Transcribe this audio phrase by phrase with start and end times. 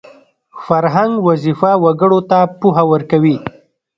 [0.65, 3.37] فرهنګ وظیفه وګړو ته پوهه ورکوي